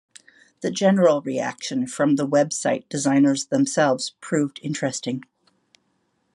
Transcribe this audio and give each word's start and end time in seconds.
The 0.61 0.71
general 0.71 1.21
reaction 1.21 1.85
from 1.85 2.15
the 2.15 2.25
web 2.25 2.53
site 2.53 2.89
designers 2.89 3.45
themselves 3.45 4.15
proved 4.19 4.59
interesting. 4.63 5.23